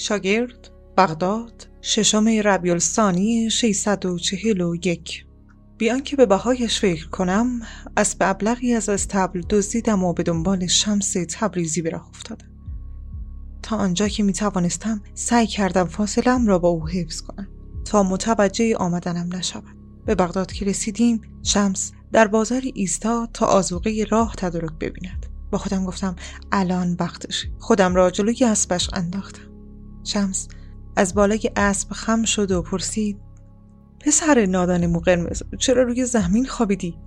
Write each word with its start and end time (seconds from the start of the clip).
شاگرد 0.00 0.70
بغداد 0.96 1.68
ششم 1.82 2.28
ربیع 2.28 2.72
الثانی 2.72 3.50
641 3.50 5.26
بیان 5.78 6.02
که 6.02 6.16
به 6.16 6.26
بهایش 6.26 6.80
فکر 6.80 7.08
کنم 7.08 7.60
از 7.96 8.14
به 8.18 8.26
ابلغی 8.26 8.74
از 8.74 8.88
استبل 8.88 9.42
دزدیدم 9.50 10.04
و 10.04 10.12
به 10.12 10.22
دنبال 10.22 10.66
شمس 10.66 11.16
تبریزی 11.30 11.82
به 11.82 12.00
افتادم 12.08 12.50
تا 13.62 13.76
آنجا 13.76 14.08
که 14.08 14.22
می 14.22 14.32
توانستم 14.32 15.02
سعی 15.14 15.46
کردم 15.46 15.84
فاصلم 15.84 16.46
را 16.46 16.58
با 16.58 16.68
او 16.68 16.88
حفظ 16.88 17.20
کنم. 17.20 17.48
تا 17.84 18.02
متوجه 18.02 18.76
آمدنم 18.76 19.36
نشود. 19.36 19.76
به 20.06 20.14
بغداد 20.14 20.52
که 20.52 20.64
رسیدیم 20.64 21.20
شمس 21.42 21.92
در 22.12 22.26
بازاری 22.26 22.72
ایستاد 22.74 23.28
تا 23.32 23.46
آزوقه 23.46 24.06
راه 24.10 24.34
تدارک 24.36 24.72
ببیند. 24.80 25.26
با 25.50 25.58
خودم 25.58 25.84
گفتم 25.84 26.16
الان 26.52 26.96
وقتش 27.00 27.46
خودم 27.58 27.94
را 27.94 28.10
جلوی 28.10 28.44
اسبش 28.44 28.90
انداختم. 28.92 29.49
شمس 30.04 30.48
از 30.96 31.14
بالای 31.14 31.50
اسب 31.56 31.92
خم 31.92 32.24
شد 32.24 32.50
و 32.50 32.62
پرسید 32.62 33.18
پسر 34.00 34.46
نادان 34.46 34.86
مو 34.86 34.98
قرمز 34.98 35.42
چرا 35.58 35.82
روی 35.82 36.04
زمین 36.04 36.46
خوابیدی؟ 36.46 36.98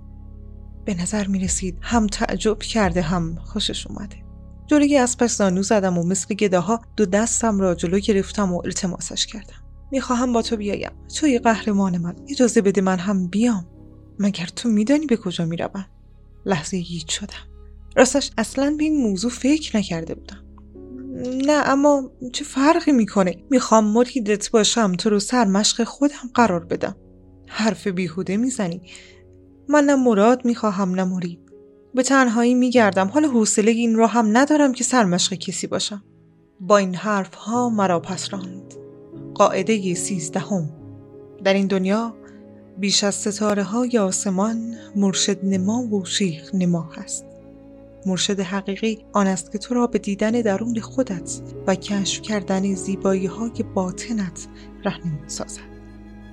به 0.84 1.02
نظر 1.02 1.26
می 1.26 1.38
رسید 1.38 1.78
هم 1.80 2.06
تعجب 2.06 2.58
کرده 2.58 3.02
هم 3.02 3.34
خوشش 3.34 3.86
اومده. 3.86 4.16
جلوی 4.66 4.98
اسبش 4.98 5.30
زانو 5.30 5.62
زدم 5.62 5.98
و 5.98 6.02
مثل 6.02 6.34
گداها 6.34 6.80
دو 6.96 7.06
دستم 7.06 7.60
را 7.60 7.74
جلو 7.74 7.98
گرفتم 7.98 8.52
و 8.52 8.62
التماسش 8.64 9.26
کردم. 9.26 9.64
می‌خواهم 9.92 10.32
با 10.32 10.42
تو 10.42 10.56
بیایم. 10.56 10.92
توی 11.14 11.38
قهرمان 11.38 11.98
من. 11.98 12.16
اجازه 12.28 12.60
بده 12.60 12.80
من 12.80 12.98
هم 12.98 13.28
بیام. 13.28 13.66
مگر 14.18 14.46
تو 14.46 14.68
میدانی 14.68 15.06
به 15.06 15.16
کجا 15.16 15.44
می‌روم 15.44 15.86
لحظه 16.46 16.76
هیچ 16.76 17.18
شدم. 17.18 17.50
راستش 17.96 18.30
اصلا 18.38 18.74
به 18.78 18.84
این 18.84 19.02
موضوع 19.02 19.30
فکر 19.30 19.76
نکرده 19.76 20.14
بودم. 20.14 20.43
نه 21.46 21.68
اما 21.68 22.10
چه 22.32 22.44
فرقی 22.44 22.92
می‌کنه؟ 22.92 23.36
می‌خوام 23.50 23.84
مریدت 23.84 24.50
باشم 24.50 24.92
تو 24.92 25.10
رو 25.10 25.20
سر 25.20 25.44
مشق 25.44 25.84
خودم 25.84 26.30
قرار 26.34 26.64
بدم. 26.64 26.96
حرف 27.48 27.86
بیهوده 27.86 28.36
می‌زنی. 28.36 28.82
من 29.68 29.84
نه 29.84 29.96
مراد 29.96 30.44
می‌خواهم 30.44 30.94
نه 30.94 31.04
مرید. 31.04 31.40
به 31.94 32.02
تنهایی 32.02 32.54
میگردم. 32.54 33.08
حال 33.08 33.24
حوصله 33.24 33.70
این 33.70 33.96
را 33.96 34.06
هم 34.06 34.36
ندارم 34.36 34.72
که 34.72 34.84
سرمشق 34.84 35.34
کسی 35.34 35.66
باشم. 35.66 36.04
با 36.60 36.78
این 36.78 36.94
حرف 36.94 37.34
ها 37.34 37.68
مرا 37.68 38.00
پس 38.00 38.32
راند 38.32 38.74
قاعده 39.34 39.94
سیزدهم. 39.94 40.70
در 41.44 41.54
این 41.54 41.66
دنیا 41.66 42.16
بیش 42.78 43.04
از 43.04 43.14
ستاره 43.14 43.62
های 43.62 43.98
آسمان 43.98 44.74
مرشد 44.96 45.44
نما 45.44 45.82
و 45.82 46.04
شیخ 46.04 46.54
نما 46.54 46.90
هست. 46.96 47.24
مرشد 48.06 48.40
حقیقی 48.40 49.04
آن 49.12 49.26
است 49.26 49.52
که 49.52 49.58
تو 49.58 49.74
را 49.74 49.86
به 49.86 49.98
دیدن 49.98 50.30
درون 50.30 50.80
خودت 50.80 51.40
و 51.66 51.74
کشف 51.74 52.22
کردن 52.22 52.74
زیبایی 52.74 53.26
های 53.26 53.64
باطنت 53.74 54.46
رهنمون 54.84 55.28
سازد. 55.28 55.74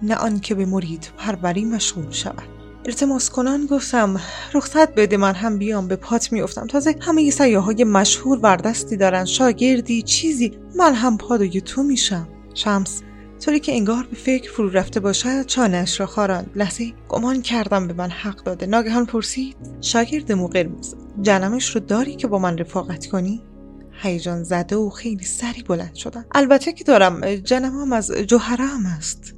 نه 0.03 0.15
آن 0.15 0.39
که 0.39 0.55
به 0.55 0.65
مرید 0.65 1.11
پروری 1.17 1.65
مشغول 1.65 2.11
شود. 2.11 2.61
التماس 2.85 3.29
کنان 3.29 3.65
گفتم 3.65 4.21
رخصت 4.53 4.95
بده 4.95 5.17
من 5.17 5.33
هم 5.33 5.57
بیام 5.57 5.87
به 5.87 5.95
پات 5.95 6.31
میافتم. 6.31 6.67
تازه 6.67 6.95
همه 7.01 7.29
سیاهای 7.29 7.83
مشهور 7.83 8.39
بردستی 8.39 8.97
دارن 8.97 9.25
شاگردی 9.25 10.01
چیزی. 10.01 10.57
من 10.75 10.93
هم 10.93 11.17
پادوی 11.17 11.61
تو 11.61 11.83
میشم. 11.83 12.27
شمس 12.53 13.01
طوری 13.41 13.59
که 13.59 13.71
انگار 13.71 14.03
به 14.03 14.15
فکر 14.15 14.51
فرو 14.51 14.69
رفته 14.69 14.99
باشد 14.99 15.45
چانش 15.45 15.99
را 15.99 16.05
خاران. 16.05 16.45
لحظه 16.55 16.93
گمان 17.09 17.41
کردم 17.41 17.87
به 17.87 17.93
من 17.93 18.09
حق 18.09 18.43
داده. 18.43 18.65
ناگهان 18.65 19.05
پرسید 19.05 19.55
شاگرد 19.81 20.31
مو 20.31 20.47
قرمز 20.47 20.95
جنمش 21.21 21.75
رو 21.75 21.81
داری 21.81 22.15
که 22.15 22.27
با 22.27 22.39
من 22.39 22.57
رفاقت 22.57 23.05
کنی؟ 23.05 23.43
هیجان 23.91 24.43
زده 24.43 24.75
و 24.75 24.89
خیلی 24.89 25.23
سری 25.23 25.63
بلند 25.63 25.95
شدم. 25.95 26.25
البته 26.31 26.73
که 26.73 26.83
دارم 26.83 27.35
جنمم 27.35 27.93
از 27.93 28.11
جوهره 28.11 28.65
هم 28.65 28.85
است. 28.85 29.35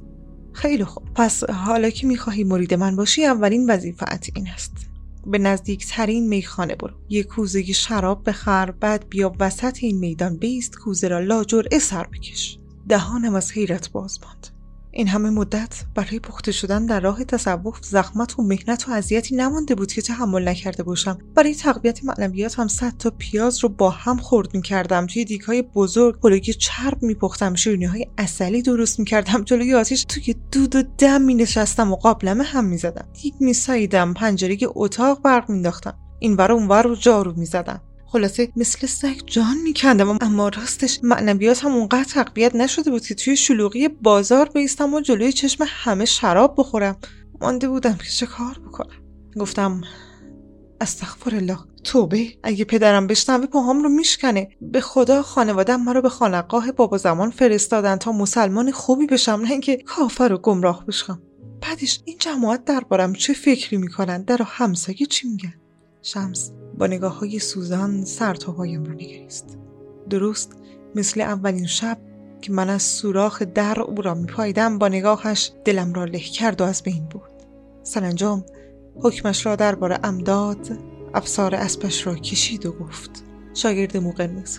خیلی 0.52 0.84
خوب. 0.84 1.04
پس 1.14 1.44
حالا 1.44 1.90
که 1.90 2.06
می‌خواهی 2.06 2.44
مرید 2.44 2.74
من 2.74 2.96
باشی 2.96 3.24
اولین 3.24 3.70
وظیفت 3.70 4.30
این 4.34 4.48
است. 4.48 4.72
به 5.26 5.38
نزدیکترین 5.38 6.28
میخانه 6.28 6.74
برو. 6.74 6.94
یک 7.08 7.26
کوزه 7.26 7.62
شراب 7.62 8.28
بخر 8.28 8.70
بعد 8.70 9.08
بیا 9.08 9.32
وسط 9.40 9.78
این 9.80 9.98
میدان 9.98 10.36
بیست 10.36 10.78
کوزه 10.78 11.08
را 11.08 11.20
لاجرعه 11.20 11.78
سر 11.78 12.06
بکش. 12.06 12.58
دهانم 12.88 13.34
از 13.34 13.52
حیرت 13.52 13.92
باز 13.92 14.18
ماند. 14.24 14.46
این 14.96 15.08
همه 15.08 15.30
مدت 15.30 15.84
برای 15.94 16.18
پخته 16.18 16.52
شدن 16.52 16.86
در 16.86 17.00
راه 17.00 17.24
تصوف 17.24 17.78
زحمت 17.84 18.38
و 18.38 18.42
مهنت 18.42 18.88
و 18.88 18.92
اذیتی 18.92 19.36
نمانده 19.36 19.74
بود 19.74 19.92
که 19.92 20.02
تحمل 20.02 20.48
نکرده 20.48 20.82
باشم. 20.82 21.18
برای 21.34 21.54
تقویت 21.54 22.04
معنویات 22.04 22.58
هم 22.58 22.68
صد 22.68 22.92
تا 22.98 23.10
پیاز 23.18 23.58
رو 23.58 23.68
با 23.68 23.90
هم 23.90 24.16
خورد 24.16 24.54
می‌کردم. 24.54 25.06
توی 25.06 25.24
دیگ 25.24 25.40
های 25.40 25.62
بزرگ 25.62 26.18
هلوی 26.24 26.40
چرب 26.40 27.02
میپختم. 27.02 27.54
شیرینی 27.54 27.84
های 27.84 28.06
اصلی 28.18 28.62
درست 28.62 28.98
می‌کردم. 28.98 29.44
جلوی 29.44 29.74
آتیش 29.74 30.04
توی 30.04 30.34
دود 30.52 30.76
و 30.76 30.82
دم 30.98 31.22
مینشستم 31.22 31.92
و 31.92 31.96
قابلمه 31.96 32.44
هم 32.44 32.64
می‌زدم. 32.64 33.08
دیگ 33.22 33.34
میساییدم 33.40 34.14
پنجره 34.14 34.58
اتاق 34.74 35.22
برق 35.22 35.50
مینداختم 35.50 35.98
این 36.18 36.36
ور 36.36 36.52
اونور 36.52 36.82
رو 36.82 36.96
جارو 36.96 37.32
می‌زدم. 37.36 37.80
خلاصه 38.14 38.48
مثل 38.56 38.86
سگ 38.86 39.20
جان 39.26 39.56
میکندم. 39.64 40.18
اما 40.20 40.48
راستش 40.48 41.00
معنویات 41.02 41.64
هم 41.64 41.72
اونقدر 41.72 42.04
تقویت 42.04 42.56
نشده 42.56 42.90
بود 42.90 43.06
که 43.06 43.14
توی 43.14 43.36
شلوغی 43.36 43.88
بازار 43.88 44.48
بیستم 44.48 44.94
و 44.94 45.00
جلوی 45.00 45.32
چشم 45.32 45.64
همه 45.68 46.04
شراب 46.04 46.54
بخورم. 46.58 46.96
مانده 47.40 47.68
بودم 47.68 47.94
که 47.94 48.10
چه 48.10 48.26
کار 48.26 48.58
بکنم. 48.66 48.96
گفتم 49.36 49.80
استغفر 50.80 51.34
الله 51.34 51.58
توبه. 51.84 52.28
اگه 52.42 52.64
پدرم 52.64 53.06
بشنوه 53.06 53.46
پاهام 53.46 53.82
رو 53.82 53.88
میشکنه. 53.88 54.48
به 54.60 54.80
خدا 54.80 55.22
خانوادم 55.22 55.80
مرا 55.80 56.00
به 56.00 56.08
خانقاه 56.08 56.72
بابا 56.72 56.98
زمان 56.98 57.30
فرستادن 57.30 57.96
تا 57.96 58.12
مسلمان 58.12 58.70
خوبی 58.70 59.06
بشم 59.06 59.40
نه 59.42 59.50
اینکه 59.50 59.76
کافر 59.76 60.32
و 60.32 60.38
گمراه 60.38 60.86
بشم. 60.86 61.22
بعدش 61.62 62.00
این 62.04 62.16
جماعت 62.20 62.64
دربارم 62.64 63.12
چه 63.12 63.32
فکری 63.32 63.76
می‌کنن؟ 63.76 64.22
در 64.22 64.38
همسایه 64.42 65.06
چی 65.06 65.28
میگن؟ 65.28 65.54
شمس 66.06 66.52
با 66.78 66.86
نگاه 66.86 67.18
های 67.18 67.38
سوزان 67.38 68.04
سر 68.04 68.34
تا 68.34 68.52
پایم 68.52 68.84
رو 68.84 68.92
نگریست. 68.92 69.58
درست 70.10 70.52
مثل 70.94 71.20
اولین 71.20 71.66
شب 71.66 71.98
که 72.40 72.52
من 72.52 72.70
از 72.70 72.82
سوراخ 72.82 73.42
در 73.42 73.80
او 73.80 74.02
را 74.02 74.14
میپایدم 74.14 74.78
با 74.78 74.88
نگاهش 74.88 75.52
دلم 75.64 75.92
را 75.92 76.04
له 76.04 76.18
کرد 76.18 76.60
و 76.60 76.64
از 76.64 76.82
بین 76.82 77.08
بود 77.10 77.30
سرانجام 77.82 78.44
حکمش 79.02 79.46
را 79.46 79.56
درباره 79.56 79.98
امداد 80.04 80.78
افسار 81.14 81.54
اسبش 81.54 82.06
را 82.06 82.14
کشید 82.14 82.66
و 82.66 82.72
گفت 82.72 83.24
شاگرد 83.54 83.96
موقنز 83.96 84.58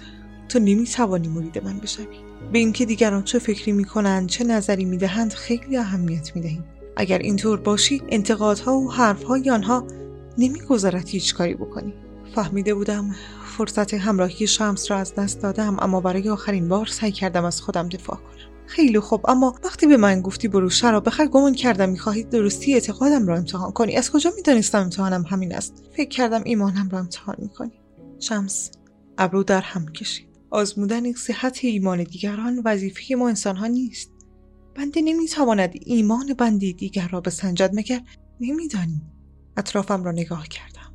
تو 0.49 0.59
نمی‌توانی 0.59 1.27
مرید 1.27 1.63
من 1.63 1.79
بشوی. 1.79 2.17
به 2.53 2.59
اینکه 2.59 2.85
دیگران 2.85 3.23
چه 3.23 3.39
فکری 3.39 3.71
می‌کنند 3.71 4.29
چه 4.29 4.43
نظری 4.43 4.85
می‌دهند 4.85 5.33
خیلی 5.33 5.77
اهمیت 5.77 6.35
می‌دهیم. 6.35 6.63
اگر 6.97 7.19
اینطور 7.19 7.59
باشی 7.59 8.01
انتقادها 8.09 8.77
و 8.77 8.91
حرفهای 8.91 9.49
آنها 9.49 9.87
نمی‌گذارد 10.37 11.07
هیچ 11.07 11.35
کاری 11.35 11.53
بکنی. 11.53 11.93
فهمیده 12.35 12.73
بودم 12.73 13.15
فرصت 13.57 13.93
همراهی 13.93 14.47
شمس 14.47 14.91
را 14.91 14.97
از 14.97 15.15
دست 15.15 15.41
دادم 15.41 15.77
اما 15.79 16.01
برای 16.01 16.29
آخرین 16.29 16.67
بار 16.67 16.85
سعی 16.85 17.11
کردم 17.11 17.45
از 17.45 17.61
خودم 17.61 17.89
دفاع 17.89 18.17
کنم. 18.17 18.65
خیلی 18.67 18.99
خوب 18.99 19.29
اما 19.29 19.55
وقتی 19.63 19.87
به 19.87 19.97
من 19.97 20.21
گفتی 20.21 20.47
برو 20.47 20.69
شراب 20.69 21.05
بخر 21.05 21.27
گمان 21.27 21.53
کردم 21.53 21.89
می‌خواهی 21.89 22.23
درستی 22.23 22.73
اعتقادم 22.73 23.27
را 23.27 23.37
امتحان 23.37 23.71
کنی. 23.71 23.95
از 23.95 24.11
کجا 24.11 24.31
می‌دانستم 24.35 24.81
امتحانم 24.81 25.25
همین 25.29 25.55
است؟ 25.55 25.83
فکر 25.97 26.09
کردم 26.09 26.41
ایمانم 26.43 26.89
را 26.89 26.99
امتحان 26.99 27.35
می‌کنی. 27.39 27.79
شمس 28.19 28.71
ابرو 29.17 29.43
در 29.43 29.61
هم 29.61 29.87
کشید. 29.87 30.27
آزمودن 30.49 31.13
صحت 31.13 31.59
ایمان 31.61 32.03
دیگران 32.03 32.61
وظیفه 32.65 33.15
ما 33.15 33.27
انسانها 33.27 33.67
نیست. 33.67 34.11
بنده 34.75 35.01
نمی‌تواند 35.01 35.73
ایمان 35.85 36.33
بندی 36.33 36.73
دیگر 36.73 37.07
را 37.07 37.21
بسنجد 37.21 37.71
مگر؟ 37.73 38.01
نمیدانی. 38.39 39.01
اطرافم 39.57 40.03
را 40.03 40.11
نگاه 40.11 40.47
کردم. 40.47 40.93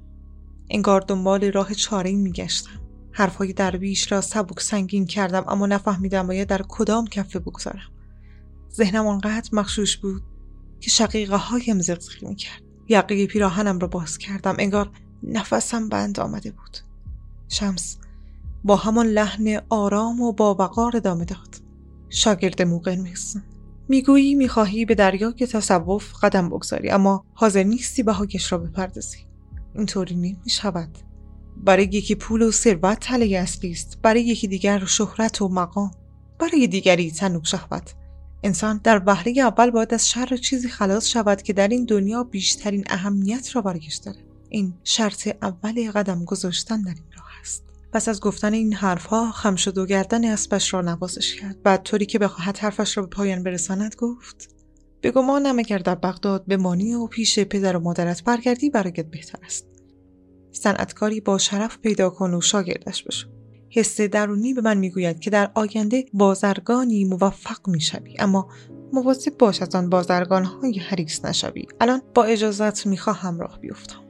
انگار 0.70 1.00
دنبال 1.00 1.52
راه 1.52 1.74
چاره 1.74 2.12
میگشتم. 2.12 2.80
حرفهای 3.12 3.52
درویش 3.52 4.12
را 4.12 4.20
سبک 4.20 4.60
سنگین 4.60 5.06
کردم 5.06 5.44
اما 5.48 5.66
نفهمیدم 5.66 6.26
باید 6.26 6.48
در 6.48 6.62
کدام 6.68 7.06
کفه 7.06 7.38
بگذارم. 7.38 7.90
ذهنم 8.72 9.06
آنقدر 9.06 9.50
مخشوش 9.52 9.96
بود 9.96 10.22
که 10.80 10.90
شقیقه 10.90 11.36
هایم 11.36 11.80
زغزغی 11.80 12.26
می‌کرد. 12.26 12.62
یقه 12.88 13.26
پیراهنم 13.26 13.78
را 13.78 13.88
باز 13.88 14.18
کردم. 14.18 14.56
انگار 14.58 14.90
نفسم 15.22 15.88
بند 15.88 16.20
آمده 16.20 16.50
بود. 16.50 16.78
شمس 17.48 17.98
با 18.64 18.76
همان 18.76 19.06
لحن 19.06 19.60
آرام 19.68 20.20
و 20.20 20.32
با 20.32 20.54
وقار 20.54 20.96
ادامه 20.96 21.24
داد. 21.24 21.56
شاگرد 22.08 22.62
موقرمز 22.62 23.36
می‌گویی 23.90 24.34
می‌خواهی 24.34 24.84
به 24.84 24.94
دریای 24.94 25.32
تصوف 25.32 26.12
قدم 26.22 26.48
بگذاری 26.48 26.90
اما 26.90 27.25
حاضر 27.34 27.62
نیستی 27.62 28.02
بهاکش 28.02 28.52
را 28.52 28.58
بپردازی. 28.58 29.19
اینطوری 29.75 30.14
نمی‌شود. 30.14 30.98
برای 31.56 31.84
یکی 31.84 32.14
پول 32.14 32.42
و 32.42 32.50
ثروت 32.50 33.00
تله 33.00 33.38
اصلی 33.38 33.70
است. 33.70 33.98
برای 34.02 34.22
یکی 34.22 34.48
دیگر 34.48 34.84
شهرت 34.84 35.42
و 35.42 35.48
مقام. 35.48 35.90
برای 36.38 36.66
دیگری 36.66 37.10
تنوک 37.10 37.46
شهوت. 37.46 37.94
انسان 38.42 38.81
در 38.84 39.02
وهله 39.06 39.40
اول 39.40 39.70
باید 39.70 39.94
از 39.94 40.08
شر 40.08 40.36
چیزی 40.36 40.69
خلاص 40.69 41.08
شود 41.08 41.43
که 41.43 41.52
در 41.52 41.69
این 41.69 41.84
دنیا 41.84 42.25
بیشترین 42.25 42.84
اهمیت 42.88 43.56
را 43.56 43.62
برایش 43.62 43.96
داره. 43.96 44.19
این 44.48 44.75
شرط 44.84 45.28
اول 45.43 45.90
قدم 45.90 46.25
گذاشتن 46.25 46.82
در 46.82 46.94
این 46.94 47.04
راه. 47.16 47.30
پس 47.92 48.08
از 48.08 48.20
گفتن 48.20 48.52
این 48.52 48.75
حرفها 48.75 49.31
خم 49.31 49.56
شد 49.56 49.78
و 49.78 49.87
گردن 49.87 50.25
اسبش 50.25 50.75
را 50.75 50.81
نوازش 50.81 51.34
کرد. 51.34 51.62
بعد 51.62 51.82
طوری 51.82 52.06
که 52.06 52.19
بخواهد 52.19 52.58
حرفش 52.58 52.96
را 52.96 53.02
به 53.02 53.08
پایان 53.08 53.42
برساند 53.42 53.94
گفت 53.98 54.54
به 55.00 55.10
گمانم 55.10 55.58
اگر 55.58 55.78
در 55.78 55.94
بغداد 55.94 56.46
بمانی 56.46 56.94
و 56.94 57.06
پیش 57.06 57.38
پدر 57.38 57.76
و 57.76 57.81
مادرت 57.81 58.25
برگردی 58.25 58.70
برایت 58.70 59.06
بهتر 59.10 59.38
است. 59.44 59.66
صنعتکاری 60.52 61.20
با 61.20 61.38
شرف 61.38 61.78
پیدا 61.78 62.10
کن 62.10 62.34
و 62.34 62.40
شاگردش 62.40 63.02
بشو. 63.02 63.28
حس 63.70 64.00
درونی 64.00 64.54
به 64.54 64.60
من 64.60 64.78
می‌گوید 64.78 65.20
که 65.20 65.31
در 65.31 65.50
آینده 65.54 66.04
بازرگانی 66.12 67.04
موفق 67.04 67.69
می‌شوی 67.69 68.16
اما 68.19 68.48
مواظب 68.93 69.38
باش 69.38 69.62
از 69.62 69.75
آن 69.75 69.90
بازرگان 69.90 70.44
های 70.44 70.78
حریص 70.78 71.25
نشوی. 71.25 71.66
الان 71.81 72.02
با 72.14 72.25
اجازت 72.25 72.86
می‌خواهم 72.86 73.40
راه 73.40 73.58
بیفتم. 73.60 74.00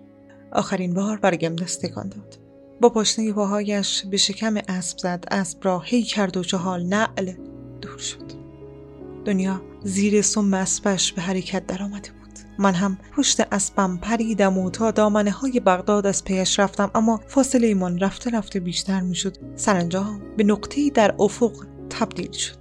آخرین 0.53 0.95
بار 0.95 1.19
برایم 1.19 1.57
دست 1.57 1.87
داد. 1.87 2.50
با 2.81 2.89
پاشنه 2.89 3.33
پاهایش 3.33 4.05
به 4.11 4.17
شکم 4.17 4.55
اسب 4.69 4.99
زد. 4.99 5.25
اسب 5.31 5.59
را 5.63 5.79
هی 5.79 6.03
کرد 6.03 6.37
و 6.37 6.45
چهال 6.45 6.87
نعل 6.87 7.33
دور 7.81 7.99
شد. 7.99 8.33
دنیا 9.25 9.63
زیر 9.85 10.23
سم 10.23 10.55
اسبش 10.55 11.13
به 11.13 11.23
حرکت 11.23 11.67
درآمده 11.67 12.09
بود. 12.11 12.39
من 12.59 12.75
هم 12.75 12.99
پشت 13.17 13.41
اسبم 13.53 13.99
پریدم 14.03 14.59
و 14.59 14.71
تا 14.71 14.91
دامنه 14.91 15.31
های 15.31 15.61
بغداد 15.61 16.07
از 16.07 16.25
پیش 16.25 16.59
رفتم 16.59 16.91
اما 16.95 17.21
فاصله 17.27 17.67
ایمان 17.67 17.99
رفته 17.99 18.31
رفته 18.31 18.61
بیشتر 18.61 19.01
می‌شد. 19.01 19.37
سرانجام 19.57 20.23
به 20.37 20.45
نقطه‌ای 20.45 20.91
در 20.91 21.15
افق 21.19 21.53
تبدیل 21.91 22.33
شد. 22.33 22.59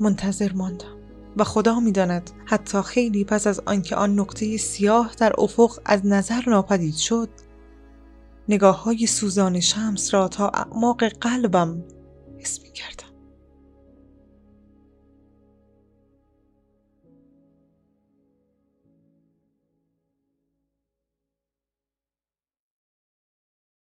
منتظر 0.00 0.52
ماندم 0.52 0.96
و 1.36 1.44
خدا 1.44 1.80
می‌داند 1.80 2.30
حتی 2.44 2.82
خیلی 2.82 3.24
پس 3.24 3.46
از 3.46 3.60
آنکه 3.66 3.96
آن 3.96 4.18
نقطه 4.18 4.56
سیاه 4.56 5.12
در 5.18 5.32
افق 5.38 5.78
از 5.84 6.06
نظر 6.06 6.42
ناپدید 6.46 6.94
شد 6.96 7.28
نگاه 8.48 8.82
های 8.82 9.06
سوزان 9.06 9.60
شمس 9.60 10.14
را 10.14 10.28
تا 10.28 10.48
اعماق 10.48 11.04
قلبم 11.04 11.84
حس 12.38 12.60
می 12.62 12.72
کردم. 12.72 13.05